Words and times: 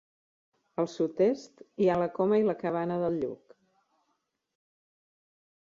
Al 0.83 0.87
sud-est 0.93 1.61
hi 1.85 1.89
ha 1.91 1.97
la 2.05 2.09
Coma 2.17 2.41
i 2.45 2.49
la 2.49 2.57
Cabana 2.65 2.99
del 3.05 3.21
Lluc. 3.25 3.55